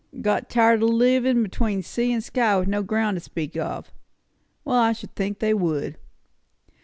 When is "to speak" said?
3.17-3.55